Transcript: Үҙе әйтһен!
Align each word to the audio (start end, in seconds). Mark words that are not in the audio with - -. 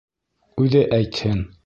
Үҙе 0.65 0.81
әйтһен! 0.99 1.49